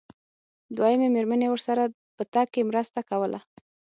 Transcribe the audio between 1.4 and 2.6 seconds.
ورسره په تګ